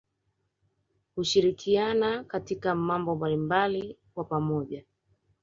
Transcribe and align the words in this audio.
Hushirikiana 1.15 2.23
katika 2.23 2.75
mambo 2.75 3.15
mbalimbali 3.15 3.97
kwa 4.13 4.23
pamoja 4.23 4.83